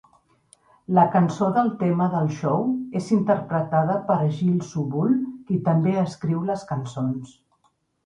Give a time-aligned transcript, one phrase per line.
[0.99, 2.65] La cançó del tema del show
[3.01, 7.43] és interpretada per Jill Sobule, qui també escriu les cançons.